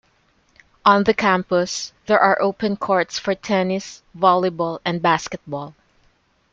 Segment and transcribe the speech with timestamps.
[0.83, 5.75] On the Campus there are open courts for tennis, volleyball and basketball.